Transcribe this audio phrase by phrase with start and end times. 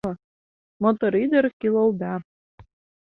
[0.81, 2.13] Мотор ӱдыр кӱлылда.